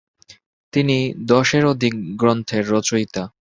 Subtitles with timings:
[0.73, 0.97] তিনি
[1.25, 3.23] দশের অধিক গ্রন্থের রচয়িতা।